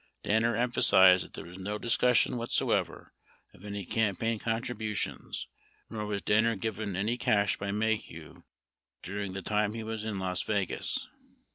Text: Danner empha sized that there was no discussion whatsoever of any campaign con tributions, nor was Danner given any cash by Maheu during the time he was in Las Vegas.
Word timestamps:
Danner 0.23 0.55
empha 0.55 0.81
sized 0.83 1.23
that 1.25 1.33
there 1.33 1.45
was 1.45 1.59
no 1.59 1.77
discussion 1.77 2.35
whatsoever 2.37 3.13
of 3.53 3.63
any 3.63 3.85
campaign 3.85 4.39
con 4.39 4.59
tributions, 4.63 5.45
nor 5.91 6.07
was 6.07 6.23
Danner 6.23 6.55
given 6.55 6.95
any 6.95 7.19
cash 7.19 7.57
by 7.57 7.69
Maheu 7.69 8.41
during 9.03 9.33
the 9.33 9.43
time 9.43 9.75
he 9.75 9.83
was 9.83 10.03
in 10.03 10.17
Las 10.17 10.41
Vegas. 10.41 11.05